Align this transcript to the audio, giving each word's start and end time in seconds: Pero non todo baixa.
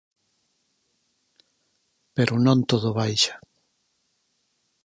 Pero 2.15 2.33
non 2.45 2.57
todo 2.69 2.89
baixa. 2.99 3.35